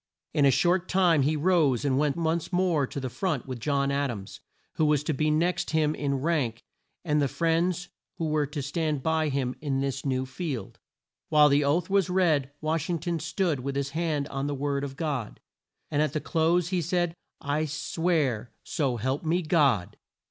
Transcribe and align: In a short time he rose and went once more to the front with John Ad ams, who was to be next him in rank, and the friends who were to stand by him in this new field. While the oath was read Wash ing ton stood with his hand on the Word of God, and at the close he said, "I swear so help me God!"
In 0.33 0.45
a 0.45 0.49
short 0.49 0.89
time 0.89 1.21
he 1.21 1.35
rose 1.35 1.85
and 1.85 1.95
went 1.95 2.17
once 2.17 2.51
more 2.51 2.87
to 2.87 2.99
the 2.99 3.07
front 3.07 3.45
with 3.45 3.59
John 3.59 3.91
Ad 3.91 4.09
ams, 4.09 4.39
who 4.77 4.85
was 4.85 5.03
to 5.03 5.13
be 5.13 5.29
next 5.29 5.69
him 5.71 5.93
in 5.93 6.15
rank, 6.15 6.63
and 7.05 7.21
the 7.21 7.27
friends 7.27 7.89
who 8.17 8.25
were 8.25 8.47
to 8.47 8.63
stand 8.63 9.03
by 9.03 9.29
him 9.29 9.53
in 9.61 9.79
this 9.79 10.03
new 10.03 10.25
field. 10.25 10.79
While 11.29 11.49
the 11.49 11.63
oath 11.63 11.87
was 11.87 12.09
read 12.09 12.51
Wash 12.61 12.89
ing 12.89 12.97
ton 12.97 13.19
stood 13.19 13.59
with 13.59 13.75
his 13.75 13.91
hand 13.91 14.27
on 14.29 14.47
the 14.47 14.55
Word 14.55 14.83
of 14.83 14.95
God, 14.97 15.39
and 15.91 16.01
at 16.01 16.13
the 16.13 16.19
close 16.19 16.69
he 16.69 16.81
said, 16.81 17.13
"I 17.39 17.65
swear 17.65 18.51
so 18.63 18.97
help 18.97 19.23
me 19.23 19.43
God!" 19.43 19.97